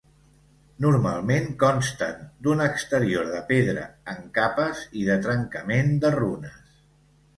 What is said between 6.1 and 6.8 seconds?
runes.